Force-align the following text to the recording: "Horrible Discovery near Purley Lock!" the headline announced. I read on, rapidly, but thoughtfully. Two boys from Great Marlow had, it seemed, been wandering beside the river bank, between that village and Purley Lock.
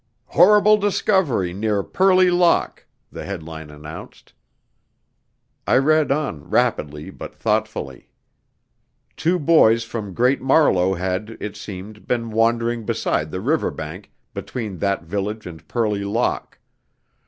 "Horrible 0.29 0.77
Discovery 0.77 1.53
near 1.53 1.83
Purley 1.83 2.31
Lock!" 2.31 2.87
the 3.11 3.23
headline 3.23 3.69
announced. 3.69 4.33
I 5.67 5.77
read 5.77 6.11
on, 6.11 6.49
rapidly, 6.49 7.11
but 7.11 7.35
thoughtfully. 7.35 8.09
Two 9.15 9.37
boys 9.37 9.83
from 9.83 10.15
Great 10.15 10.41
Marlow 10.41 10.95
had, 10.95 11.37
it 11.39 11.55
seemed, 11.55 12.07
been 12.07 12.31
wandering 12.31 12.83
beside 12.83 13.29
the 13.29 13.41
river 13.41 13.69
bank, 13.69 14.11
between 14.33 14.79
that 14.79 15.03
village 15.03 15.45
and 15.45 15.67
Purley 15.67 16.03
Lock. 16.03 16.57